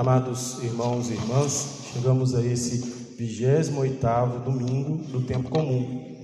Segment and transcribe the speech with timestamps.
[0.00, 2.78] Amados irmãos e irmãs, chegamos a esse
[3.18, 6.16] 28 domingo do tempo comum.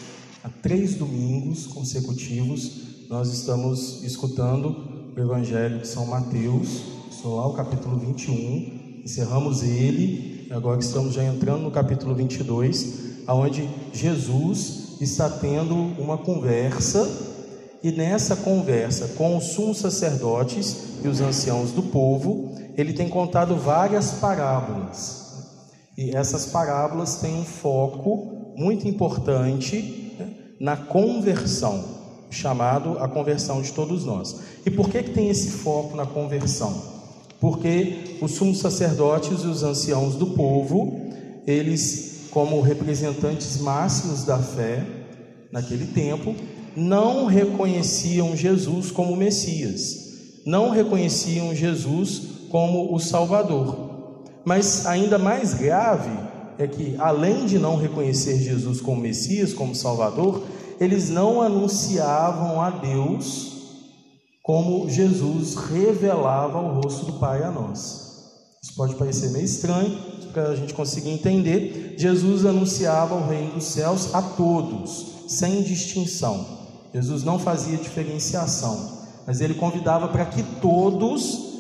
[0.43, 7.53] Há três domingos consecutivos nós estamos escutando o Evangelho de São Mateus, estou lá o
[7.53, 15.75] capítulo 21, encerramos ele, agora estamos já entrando no capítulo 22, aonde Jesus está tendo
[16.01, 17.07] uma conversa
[17.83, 22.46] e nessa conversa com os sumos sacerdotes e os anciãos do povo,
[22.77, 25.27] ele tem contado várias parábolas.
[25.97, 30.29] E essas parábolas têm um foco muito importante né,
[30.61, 31.83] na conversão,
[32.31, 34.41] chamado a conversão de todos nós.
[34.65, 36.97] E por que, que tem esse foco na conversão?
[37.41, 41.01] Porque os sumos sacerdotes e os anciãos do povo,
[41.47, 44.85] eles, como representantes máximos da fé
[45.51, 46.35] naquele tempo,
[46.77, 53.87] não reconheciam Jesus como Messias, não reconheciam Jesus como o Salvador.
[54.45, 56.11] Mas ainda mais grave
[56.59, 60.43] é que, além de não reconhecer Jesus como Messias, como Salvador,
[60.81, 63.55] eles não anunciavam a Deus
[64.43, 68.07] como Jesus revelava o rosto do Pai a nós.
[68.63, 69.99] Isso pode parecer meio estranho,
[70.33, 71.95] para a gente conseguir entender.
[71.97, 76.47] Jesus anunciava o reino dos céus a todos, sem distinção.
[76.93, 81.56] Jesus não fazia diferenciação, mas ele convidava para que todos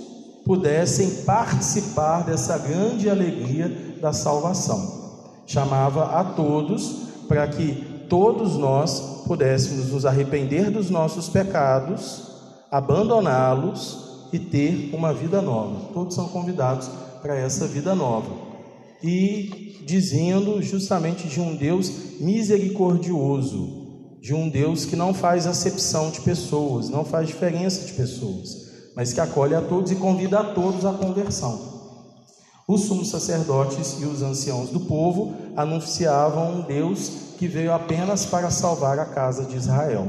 [0.47, 5.42] pudessem participar dessa grande alegria da salvação.
[5.44, 12.30] Chamava a todos para que todos nós pudéssemos nos arrepender dos nossos pecados,
[12.70, 15.92] abandoná-los e ter uma vida nova.
[15.92, 16.89] Todos são convidados
[17.20, 18.30] para essa vida nova.
[19.02, 23.84] E dizendo justamente de um Deus misericordioso,
[24.20, 28.66] de um Deus que não faz acepção de pessoas, não faz diferença de pessoas
[28.97, 31.77] mas que acolhe a todos e convida a todos à conversão.
[32.66, 38.50] Os sumos sacerdotes e os anciãos do povo anunciavam um Deus que veio apenas para
[38.50, 40.08] salvar a casa de Israel.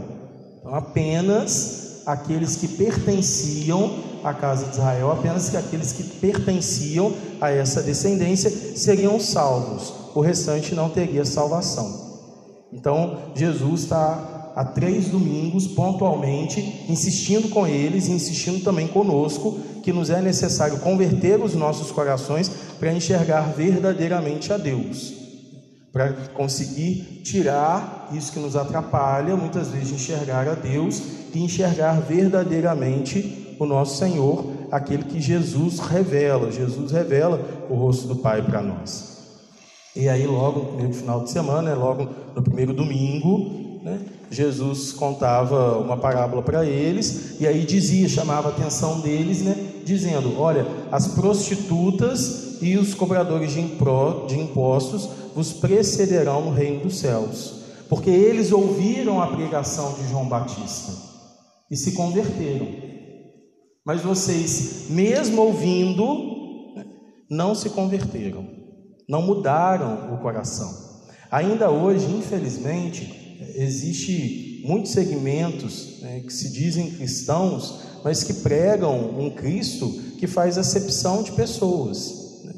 [0.59, 7.51] Então, apenas aqueles que pertenciam à casa de Israel, apenas que aqueles que pertenciam a
[7.51, 9.93] essa descendência seriam salvos.
[10.15, 12.07] O restante não teria salvação.
[12.71, 19.93] Então, Jesus está há três domingos, pontualmente, insistindo com eles e insistindo também conosco, que
[19.93, 25.13] nos é necessário converter os nossos corações para enxergar verdadeiramente a Deus,
[25.93, 31.03] para conseguir tirar isso que nos atrapalha, muitas vezes, de enxergar a Deus
[31.35, 36.51] e enxergar verdadeiramente o nosso Senhor, aquele que Jesus revela.
[36.51, 39.17] Jesus revela o rosto do Pai para nós.
[39.95, 43.99] E aí, logo no primeiro final de semana, logo no primeiro domingo, né,
[44.29, 49.55] Jesus contava uma parábola para eles e aí dizia, chamava a atenção deles, né,
[49.85, 57.61] dizendo: Olha, as prostitutas e os cobradores de impostos vos precederão no reino dos céus,
[57.87, 60.91] porque eles ouviram a pregação de João Batista
[61.69, 62.67] e se converteram.
[63.85, 66.03] Mas vocês, mesmo ouvindo,
[67.29, 68.45] não se converteram,
[69.07, 70.85] não mudaram o coração.
[71.31, 79.29] Ainda hoje, infelizmente, existe muitos segmentos né, que se dizem cristãos, mas que pregam um
[79.29, 82.41] Cristo que faz acepção de pessoas.
[82.43, 82.53] Né?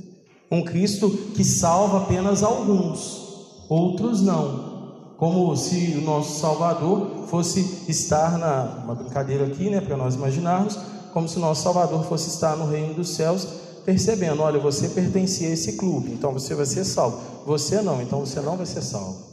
[0.52, 4.70] Um Cristo que salva apenas alguns, outros não.
[5.18, 10.80] Como se o nosso Salvador fosse estar na uma brincadeira aqui, né, para nós imaginarmos,
[11.14, 13.46] como se o nosso Salvador fosse estar no reino dos céus,
[13.86, 17.20] percebendo, olha, você pertencia a esse clube, então você vai ser salvo.
[17.46, 19.29] Você não, então você não vai ser salvo.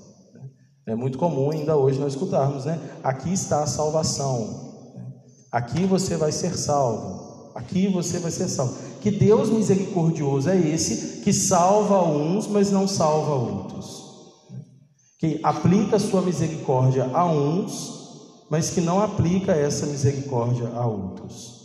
[0.86, 2.78] É muito comum ainda hoje nós escutarmos, né?
[3.02, 4.72] Aqui está a salvação.
[5.50, 7.50] Aqui você vai ser salvo.
[7.56, 8.76] Aqui você vai ser salvo.
[9.00, 14.04] Que Deus misericordioso é esse que salva uns, mas não salva outros.
[15.18, 21.56] Que aplica sua misericórdia a uns, mas que não aplica essa misericórdia a outros.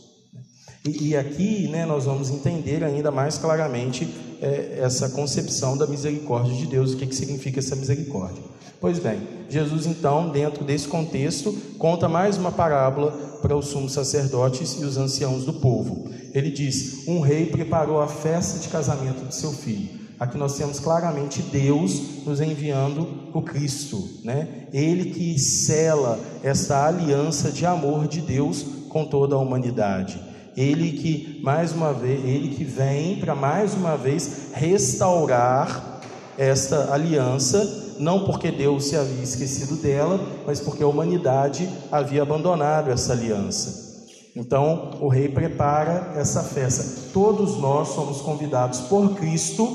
[0.83, 6.55] E, e aqui né, nós vamos entender ainda mais claramente é, essa concepção da misericórdia
[6.55, 8.43] de Deus, o que, que significa essa misericórdia.
[8.79, 14.73] Pois bem, Jesus então, dentro desse contexto, conta mais uma parábola para os sumos sacerdotes
[14.81, 16.09] e os anciãos do povo.
[16.33, 20.01] Ele diz: Um rei preparou a festa de casamento de seu filho.
[20.19, 24.67] Aqui nós temos claramente Deus nos enviando o Cristo, né?
[24.71, 30.30] Ele que cela essa aliança de amor de Deus com toda a humanidade.
[30.55, 36.01] Ele que mais uma vez, ele que vem para mais uma vez restaurar
[36.37, 42.89] esta aliança não porque Deus se havia esquecido dela, mas porque a humanidade havia abandonado
[42.89, 43.91] essa aliança.
[44.35, 47.11] Então, o rei prepara essa festa.
[47.13, 49.67] Todos nós somos convidados por Cristo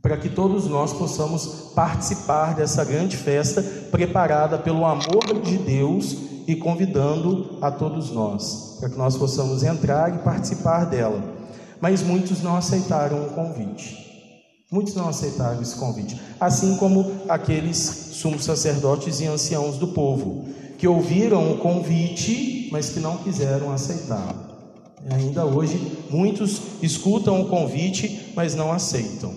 [0.00, 6.16] para que todos nós possamos participar dessa grande festa preparada pelo amor de Deus
[6.46, 11.22] e convidando a todos nós, para que nós possamos entrar e participar dela.
[11.80, 14.04] Mas muitos não aceitaram o convite.
[14.70, 17.76] Muitos não aceitaram esse convite, assim como aqueles
[18.12, 20.46] sumos sacerdotes e anciãos do povo,
[20.78, 24.34] que ouviram o convite, mas que não quiseram aceitar.
[25.08, 25.78] E ainda hoje,
[26.10, 29.32] muitos escutam o convite, mas não aceitam.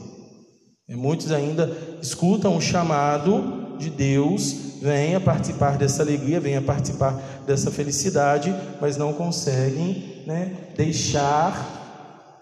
[0.90, 7.72] E muitos ainda escutam o chamado de Deus, venha participar dessa alegria, venha participar dessa
[7.72, 11.78] felicidade, mas não conseguem né, deixar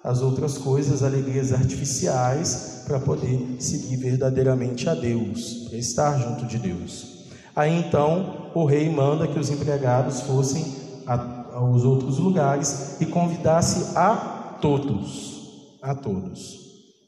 [0.03, 6.59] as outras coisas, alegrias artificiais, para poder seguir verdadeiramente a Deus, para estar junto de
[6.59, 7.25] Deus.
[7.55, 10.63] Aí então o rei manda que os empregados fossem
[11.07, 16.64] a, aos outros lugares e convidasse a todos, a todos.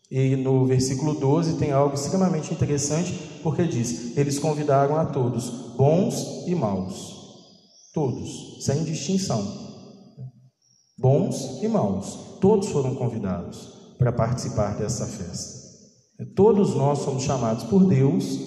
[0.10, 3.14] E no versículo 12 tem algo extremamente interessante,
[3.44, 7.14] porque diz: Eles convidaram a todos, bons e maus,
[7.94, 9.68] todos, sem distinção
[10.98, 15.58] bons e maus, todos foram convidados para participar dessa festa.
[16.36, 18.40] Todos nós somos chamados por Deus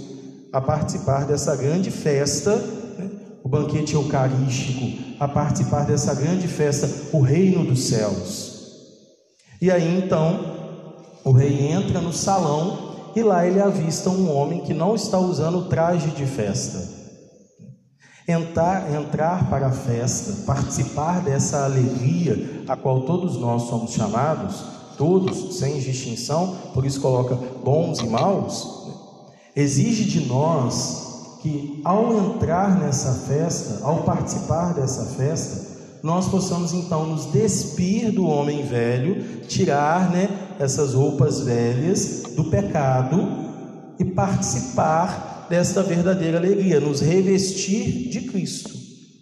[0.53, 3.11] a participar dessa grande festa, né?
[3.45, 8.51] o banquete eucarístico, a participar dessa grande festa, o reino dos céus.
[9.63, 10.60] E aí então,
[11.25, 15.69] o rei entra no salão e lá ele avista um homem que não está usando
[15.69, 17.01] traje de festa.
[18.27, 24.63] Entrar, entrar para a festa, participar dessa alegria a qual todos nós somos chamados,
[24.97, 27.35] todos, sem distinção, por isso coloca
[27.65, 28.81] bons e maus,
[29.57, 35.70] exige de nós que ao entrar nessa festa, ao participar dessa festa,
[36.03, 43.21] nós possamos então nos despir do homem velho, tirar né, essas roupas velhas do pecado
[43.99, 48.71] e participar desta verdadeira alegria, nos revestir de Cristo,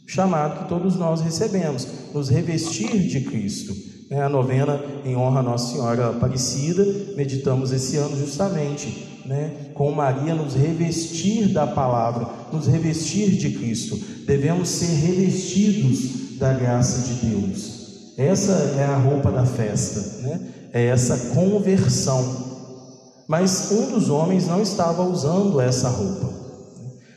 [0.06, 3.74] chamado que todos nós recebemos, nos revestir de Cristo.
[4.10, 6.86] É a novena em honra a Nossa Senhora Aparecida,
[7.16, 13.98] meditamos esse ano justamente, né, com Maria nos revestir da palavra, nos revestir de Cristo.
[14.24, 18.14] Devemos ser revestidos da graça de Deus.
[18.16, 20.40] Essa é a roupa da festa, né?
[20.72, 22.48] É essa conversão
[23.28, 26.32] mas um dos homens não estava usando essa roupa.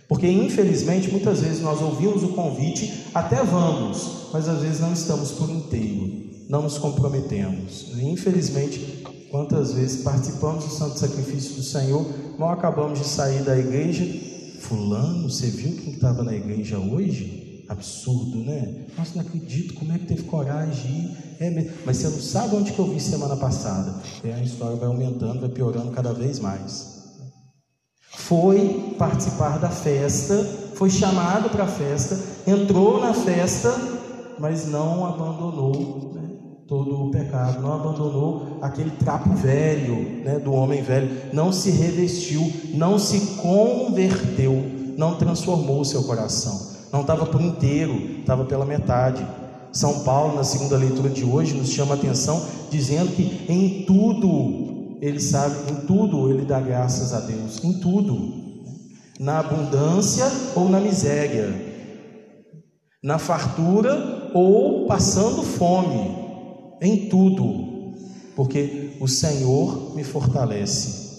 [0.09, 5.31] Porque infelizmente muitas vezes nós ouvimos o convite, até vamos, mas às vezes não estamos
[5.31, 6.11] por inteiro,
[6.49, 7.93] não nos comprometemos.
[7.97, 9.01] Infelizmente,
[9.31, 12.05] quantas vezes participamos do santo sacrifício do Senhor,
[12.37, 14.05] mal acabamos de sair da igreja,
[14.59, 17.50] fulano, você viu quem estava na igreja hoje?
[17.71, 18.85] Absurdo, né?
[18.97, 21.17] Nossa, não acredito, como é que teve coragem de ir?
[21.39, 23.95] É, mas você não sabe onde que eu vi semana passada.
[24.25, 27.01] E a história vai aumentando, vai piorando cada vez mais.
[28.09, 30.35] Foi participar da festa,
[30.75, 33.73] foi chamado para a festa, entrou na festa,
[34.37, 36.29] mas não abandonou né,
[36.67, 42.51] todo o pecado, não abandonou aquele trapo velho né, do homem velho, não se revestiu,
[42.73, 44.61] não se converteu,
[44.97, 49.25] não transformou o seu coração não estava por inteiro, estava pela metade.
[49.71, 54.97] São Paulo, na segunda leitura de hoje, nos chama a atenção, dizendo que em tudo,
[55.01, 58.33] ele sabe, em tudo ele dá graças a Deus, em tudo,
[59.19, 60.25] na abundância
[60.55, 61.53] ou na miséria,
[63.01, 66.17] na fartura ou passando fome,
[66.81, 67.93] em tudo,
[68.35, 71.11] porque o Senhor me fortalece,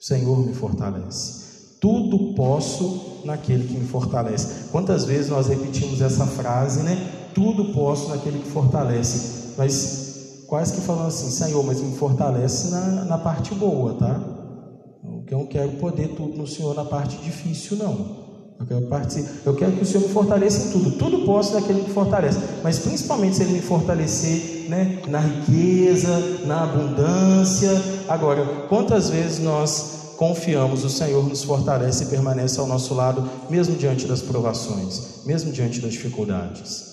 [0.00, 1.41] o Senhor me fortalece.
[1.82, 4.68] Tudo posso naquele que me fortalece.
[4.70, 6.96] Quantas vezes nós repetimos essa frase, né?
[7.34, 9.54] Tudo posso naquele que fortalece.
[9.58, 14.20] Mas quase que falando assim, Senhor, mas me fortalece na, na parte boa, tá?
[15.28, 18.22] Eu não quero poder tudo no Senhor na parte difícil, não.
[18.60, 18.86] Eu quero,
[19.44, 20.92] eu quero que o Senhor me fortaleça em tudo.
[20.92, 22.38] Tudo posso naquele que fortalece.
[22.62, 27.70] Mas principalmente se Ele me fortalecer né, na riqueza, na abundância.
[28.08, 33.74] Agora, quantas vezes nós confiamos, o Senhor nos fortalece e permanece ao nosso lado, mesmo
[33.74, 36.92] diante das provações, mesmo diante das dificuldades.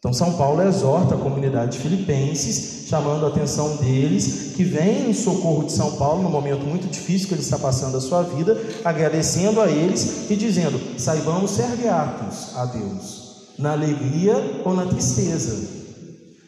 [0.00, 5.14] Então, São Paulo exorta a comunidade de filipenses, chamando a atenção deles, que vem em
[5.14, 8.60] socorro de São Paulo no momento muito difícil que ele está passando a sua vida,
[8.84, 15.64] agradecendo a eles e dizendo: saibamos ser gratos a Deus, na alegria ou na tristeza,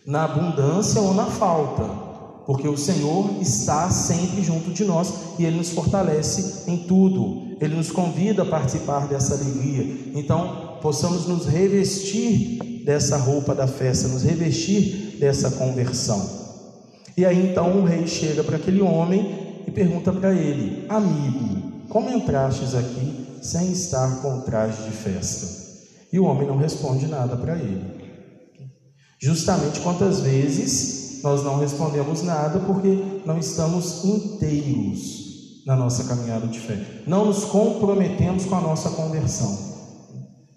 [0.05, 2.06] na abundância ou na falta
[2.47, 7.75] porque o Senhor está sempre junto de nós e Ele nos fortalece em tudo, Ele
[7.75, 10.13] nos convida a participar dessa alegria.
[10.15, 16.47] Então, possamos nos revestir dessa roupa da festa, nos revestir dessa conversão.
[17.17, 22.11] E aí então o rei chega para aquele homem e pergunta para ele: Amigo, como
[22.11, 25.67] entrastes aqui sem estar com traje de festa?
[26.13, 27.83] E o homem não responde nada para ele.
[29.19, 36.61] Justamente quantas vezes nós não respondemos nada porque não estamos inteiros na nossa caminhada de
[36.61, 37.03] fé.
[37.05, 39.59] Não nos comprometemos com a nossa conversão.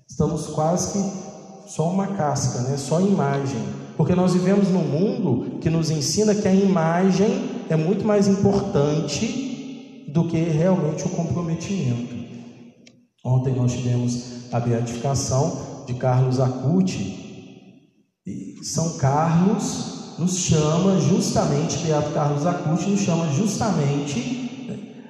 [0.07, 2.77] Estamos quase que só uma casca, né?
[2.77, 3.59] só imagem.
[3.97, 10.05] Porque nós vivemos num mundo que nos ensina que a imagem é muito mais importante
[10.13, 12.13] do que realmente o comprometimento.
[13.25, 17.25] Ontem nós tivemos a beatificação de Carlos Acuti.
[18.23, 24.49] E São Carlos nos chama justamente, Beato Carlos Acuti nos chama justamente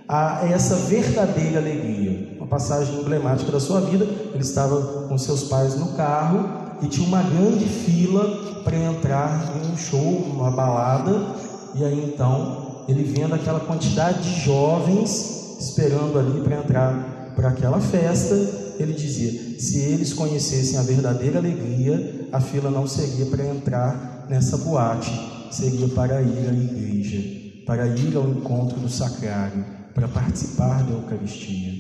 [0.08, 2.36] a essa verdadeira alegria.
[2.38, 4.06] Uma passagem emblemática da sua vida.
[4.06, 9.72] Ele estava com seus pais no carro e tinha uma grande fila para entrar em
[9.72, 11.36] um show, uma balada.
[11.76, 17.80] E aí então ele vendo aquela quantidade de jovens esperando ali para entrar para aquela
[17.80, 18.36] festa,
[18.80, 24.58] ele dizia: se eles conhecessem a verdadeira alegria, a fila não seria para entrar nessa
[24.58, 25.12] boate,
[25.52, 31.74] seria para ir à igreja, para ir ao encontro do sacrário, para participar da Eucaristia.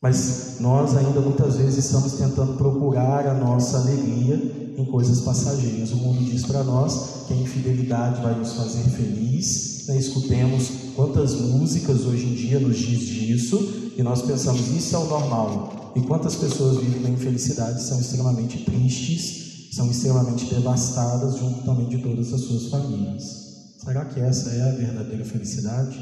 [0.00, 5.92] Mas nós ainda muitas vezes estamos tentando procurar a nossa alegria em coisas passageiras.
[5.92, 9.84] O mundo diz para nós que a infidelidade vai nos fazer feliz.
[9.86, 9.98] Né?
[9.98, 15.04] Escutemos quantas músicas hoje em dia nos diz disso e nós pensamos isso é o
[15.04, 15.92] normal.
[15.94, 21.98] E quantas pessoas vivem na infelicidade são extremamente tristes, são extremamente devastadas junto também de
[21.98, 23.42] todas as suas famílias.
[23.82, 25.98] Será que essa é a verdadeira felicidade?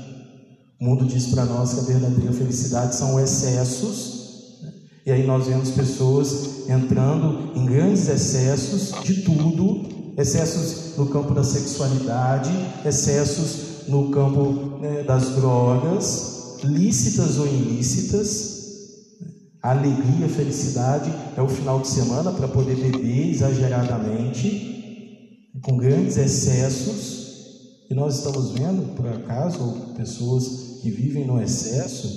[0.80, 4.72] O mundo diz para nós que a verdadeira felicidade são excessos, né?
[5.06, 11.44] e aí nós vemos pessoas entrando em grandes excessos de tudo, excessos no campo da
[11.44, 12.50] sexualidade,
[12.84, 18.49] excessos no campo né, das drogas, lícitas ou ilícitas.
[19.62, 27.20] Alegria, felicidade é o final de semana para poder beber exageradamente, com grandes excessos.
[27.90, 32.08] E nós estamos vendo, por acaso, pessoas que vivem no excesso,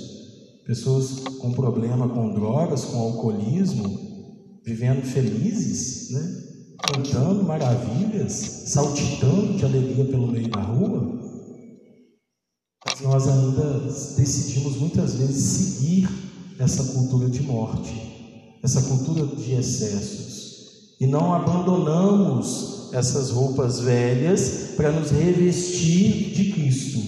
[0.66, 3.94] pessoas com problema com drogas, com alcoolismo,
[4.64, 6.44] vivendo felizes, né?
[6.82, 8.32] cantando maravilhas,
[8.66, 11.20] saltitando de alegria pelo meio da rua.
[12.86, 13.80] Mas nós ainda
[14.16, 16.08] decidimos muitas vezes seguir
[16.58, 17.94] essa cultura de morte,
[18.62, 27.00] essa cultura de excessos, e não abandonamos essas roupas velhas para nos revestir de Cristo.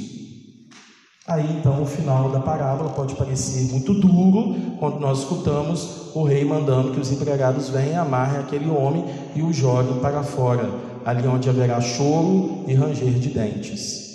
[1.27, 6.45] Aí então o final da parábola pode parecer muito duro quando nós escutamos o rei
[6.45, 10.71] mandando que os empregados venham, amarrem aquele homem e o joguem para fora,
[11.05, 14.07] ali onde haverá choro e ranger de dentes.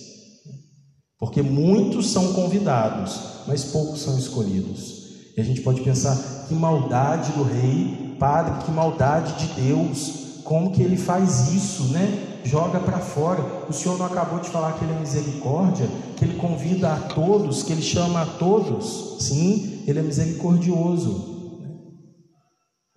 [1.20, 5.01] Porque muitos são convidados, mas poucos são escolhidos.
[5.36, 10.72] E a gente pode pensar que maldade do rei, padre, que maldade de Deus, como
[10.72, 12.32] que ele faz isso, né?
[12.44, 13.42] joga para fora.
[13.70, 17.64] O Senhor não acabou de falar que Ele é misericórdia, que Ele convida a todos,
[17.64, 19.18] que Ele chama a todos.
[19.20, 21.30] Sim, Ele é misericordioso.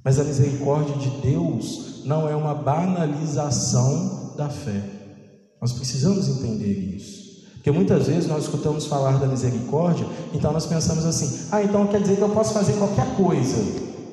[0.04, 4.82] Mas a misericórdia de Deus não é uma banalização da fé.
[5.60, 7.23] Nós precisamos entender isso.
[7.64, 12.02] Porque muitas vezes nós escutamos falar da misericórdia, então nós pensamos assim: ah, então quer
[12.02, 13.56] dizer que eu posso fazer qualquer coisa,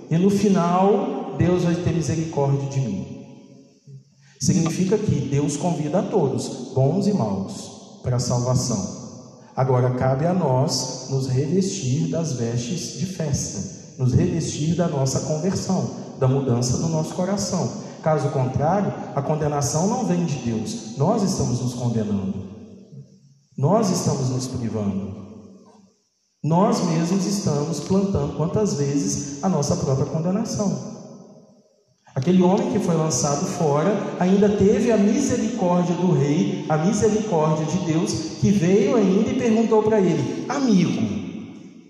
[0.10, 3.26] e no final Deus vai ter misericórdia de mim.
[4.40, 9.02] Significa que Deus convida a todos, bons e maus, para a salvação.
[9.54, 15.90] Agora cabe a nós nos revestir das vestes de festa, nos revestir da nossa conversão,
[16.18, 17.70] da mudança do nosso coração.
[18.02, 22.51] Caso contrário, a condenação não vem de Deus, nós estamos nos condenando,
[23.62, 25.14] nós estamos nos privando.
[26.44, 31.00] Nós mesmos estamos plantando quantas vezes a nossa própria condenação.
[32.16, 37.86] Aquele homem que foi lançado fora ainda teve a misericórdia do rei, a misericórdia de
[37.86, 41.22] Deus, que veio ainda e perguntou para ele: Amigo.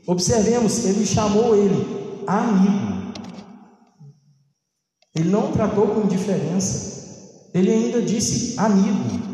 [0.06, 3.14] Observemos, ele chamou ele amigo.
[5.16, 7.48] Ele não tratou com indiferença.
[7.54, 9.31] Ele ainda disse amigo.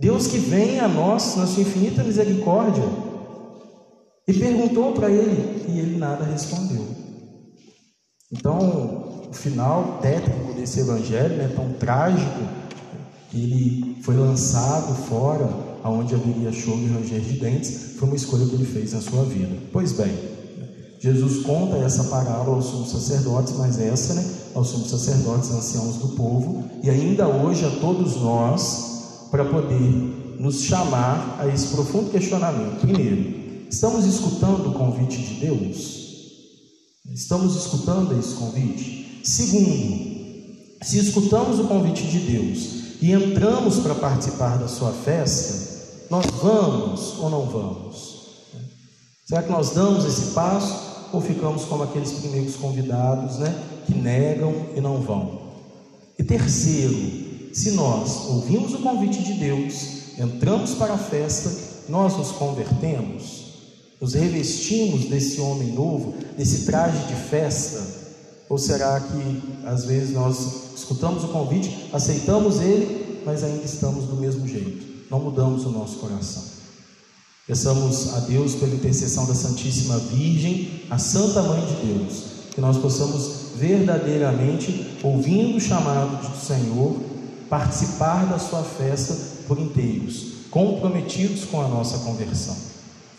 [0.00, 2.84] Deus que vem a nós na sua infinita misericórdia
[4.26, 6.86] e perguntou para ele e ele nada respondeu.
[8.32, 12.40] Então, o final técnico desse evangelho, né, tão trágico,
[13.34, 15.48] ele foi lançado fora,
[15.82, 19.24] aonde haveria choro e ranger de dentes, foi uma escolha que ele fez na sua
[19.24, 19.54] vida.
[19.70, 20.16] Pois bem,
[20.98, 26.08] Jesus conta essa parábola aos sumos sacerdotes, mas essa, né, aos sumos sacerdotes, anciãos do
[26.16, 28.89] povo, e ainda hoje a todos nós,
[29.30, 32.80] para poder nos chamar a esse profundo questionamento.
[32.80, 36.00] Primeiro, estamos escutando o convite de Deus?
[37.12, 39.20] Estamos escutando esse convite?
[39.24, 40.10] Segundo,
[40.82, 47.18] se escutamos o convite de Deus e entramos para participar da sua festa, nós vamos
[47.18, 48.10] ou não vamos?
[49.26, 53.54] Será que nós damos esse passo ou ficamos como aqueles primeiros convidados, né,
[53.86, 55.40] que negam e não vão?
[56.18, 61.50] E terceiro, se nós ouvimos o convite de Deus, entramos para a festa,
[61.88, 63.50] nós nos convertemos,
[64.00, 67.82] nos revestimos desse homem novo, desse traje de festa,
[68.48, 74.16] ou será que às vezes nós escutamos o convite, aceitamos ele, mas ainda estamos do
[74.16, 76.42] mesmo jeito, não mudamos o nosso coração?
[77.46, 82.22] Peçamos a Deus, pela intercessão da Santíssima Virgem, a Santa Mãe de Deus,
[82.54, 87.09] que nós possamos verdadeiramente, ouvindo o chamado do Senhor,
[87.50, 89.14] participar da sua festa
[89.48, 92.56] por inteiros, comprometidos com a nossa conversão.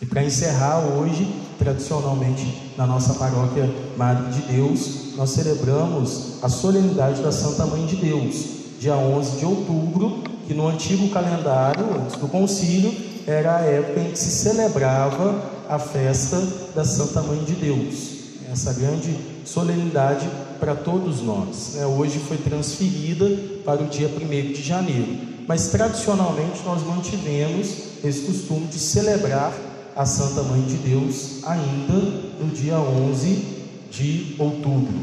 [0.01, 1.27] E para encerrar hoje,
[1.59, 7.97] tradicionalmente na nossa paróquia Madre de Deus, nós celebramos a solenidade da Santa Mãe de
[7.97, 8.45] Deus,
[8.79, 12.91] dia 11 de outubro, que no antigo calendário, antes do concílio,
[13.27, 16.41] era a época em que se celebrava a festa
[16.73, 18.11] da Santa Mãe de Deus,
[18.51, 20.27] essa grande solenidade
[20.59, 21.73] para todos nós.
[21.75, 21.85] Né?
[21.85, 23.25] Hoje foi transferida
[23.63, 27.67] para o dia 1 de janeiro, mas tradicionalmente nós mantivemos
[28.03, 29.53] esse costume de celebrar
[29.95, 31.93] a Santa Mãe de Deus ainda
[32.39, 33.45] no dia 11
[33.91, 34.93] de outubro.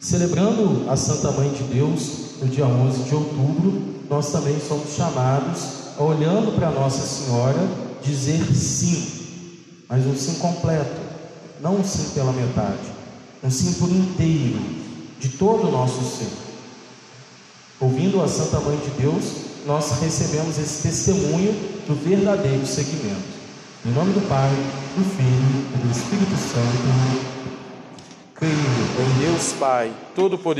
[0.00, 5.82] Celebrando a Santa Mãe de Deus no dia 11 de outubro, nós também somos chamados
[5.98, 7.58] olhando para Nossa Senhora,
[8.02, 9.22] dizer sim,
[9.88, 11.00] mas um sim completo,
[11.60, 12.90] não um sim pela metade,
[13.42, 14.60] um sim por inteiro,
[15.20, 16.51] de todo o nosso ser.
[17.82, 19.24] Ouvindo a Santa Mãe de Deus,
[19.66, 21.52] nós recebemos esse testemunho
[21.84, 23.42] do verdadeiro seguimento.
[23.84, 24.50] Em nome do Pai,
[24.96, 27.26] do Filho e do Espírito Santo.
[28.36, 30.52] Creio em Deus Pai, Todo-Poderoso.